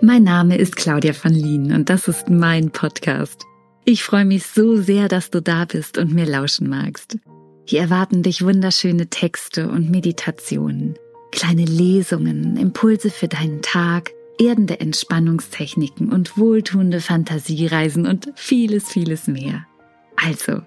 [0.00, 3.42] Mein Name ist Claudia von Lien und das ist mein Podcast.
[3.84, 7.18] Ich freue mich so sehr, dass du da bist und mir lauschen magst.
[7.64, 10.94] Hier erwarten dich wunderschöne Texte und Meditationen,
[11.32, 19.66] kleine Lesungen, Impulse für deinen Tag, erdende Entspannungstechniken und wohltuende Fantasiereisen und vieles, vieles mehr.
[20.14, 20.60] Also,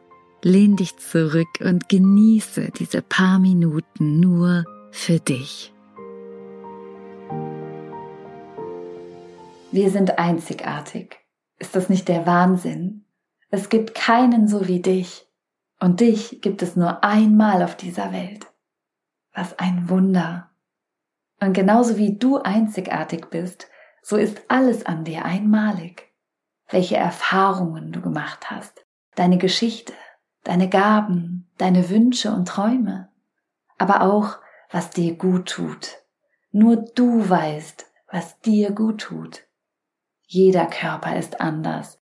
[0.44, 5.72] lehn dich zurück und genieße diese paar Minuten nur für dich.
[9.72, 11.20] Wir sind einzigartig.
[11.60, 13.06] Ist das nicht der Wahnsinn?
[13.50, 15.28] Es gibt keinen so wie dich.
[15.80, 18.48] Und dich gibt es nur einmal auf dieser Welt.
[19.34, 20.50] Was ein Wunder.
[21.40, 23.68] Und genauso wie du einzigartig bist,
[24.02, 26.14] so ist alles an dir einmalig.
[26.70, 29.94] Welche Erfahrungen du gemacht hast, deine Geschichte,
[30.44, 33.10] deine Gaben, deine Wünsche und Träume,
[33.78, 34.38] aber auch,
[34.72, 35.98] was dir gut tut.
[36.52, 39.47] Nur du weißt, was dir gut tut.
[40.28, 41.98] Jeder Körper ist anders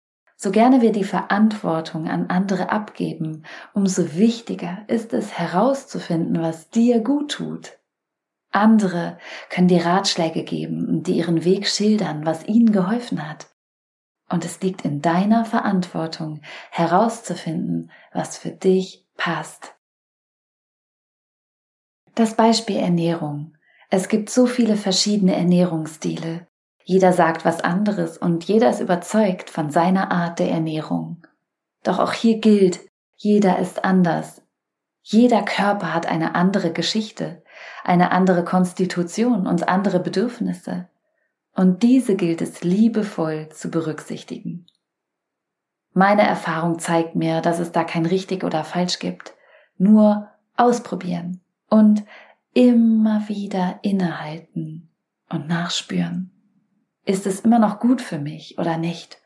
[0.44, 3.44] so gerne wir die Verantwortung an andere abgeben,
[3.76, 7.78] umso wichtiger ist es herauszufinden, was dir gut tut.
[8.50, 9.20] Andere
[9.52, 13.52] können dir Ratschläge geben und dir ihren Weg schildern, was ihnen geholfen hat.
[14.30, 16.42] Und es liegt in deiner Verantwortung
[16.72, 19.76] herauszufinden, was für dich passt.
[22.16, 23.56] Das Beispiel Ernährung.
[23.92, 26.48] Es gibt so viele verschiedene Ernährungsstile.
[26.84, 31.26] Jeder sagt was anderes und jeder ist überzeugt von seiner Art der Ernährung.
[31.84, 32.80] Doch auch hier gilt,
[33.16, 34.42] jeder ist anders.
[35.04, 37.44] Jeder Körper hat eine andere Geschichte,
[37.84, 40.90] eine andere Konstitution und andere Bedürfnisse.
[41.56, 44.68] Und diese gilt es liebevoll zu berücksichtigen.
[45.94, 49.34] Meine Erfahrung zeigt mir, dass es da kein richtig oder falsch gibt.
[49.78, 52.04] Nur ausprobieren und
[52.54, 54.90] immer wieder innehalten
[55.30, 56.31] und nachspüren
[57.12, 59.22] ist es immer noch gut für mich oder nicht?